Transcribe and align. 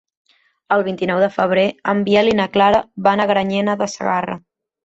El 0.77 0.83
vint-i-nou 0.87 1.19
de 1.25 1.29
febrer 1.35 1.67
en 1.95 2.01
Biel 2.09 2.31
i 2.33 2.35
na 2.41 2.49
Clara 2.57 2.83
van 3.09 3.25
a 3.27 3.31
Granyena 3.33 3.81
de 3.83 3.93
Segarra. 3.99 4.41